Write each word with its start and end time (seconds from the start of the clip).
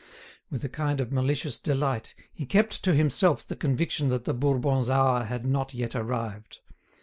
With 0.49 0.63
a 0.63 0.67
kind 0.67 0.99
of 0.99 1.13
malicious 1.13 1.59
delight, 1.59 2.15
he 2.33 2.47
kept 2.47 2.83
to 2.85 2.95
himself 2.95 3.45
the 3.47 3.55
conviction 3.55 4.07
that 4.07 4.25
the 4.25 4.33
Bourbons' 4.33 4.89
hour 4.89 5.25
had 5.25 5.45
not 5.45 5.75
yet 5.75 5.93
arrived. 5.93 6.57